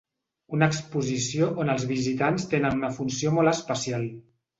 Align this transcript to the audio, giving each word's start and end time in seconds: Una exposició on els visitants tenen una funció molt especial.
Una 0.57 0.67
exposició 0.71 1.49
on 1.63 1.69
els 1.73 1.85
visitants 1.91 2.47
tenen 2.55 2.79
una 2.81 2.91
funció 2.97 3.35
molt 3.37 3.53
especial. 3.53 4.09